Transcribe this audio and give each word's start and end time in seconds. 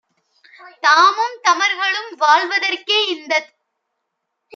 தாமும் 0.83 1.35
தமர்களும் 1.43 2.11
வாழ்வதற்கே 2.19 2.99
இந்தத் 3.07 3.51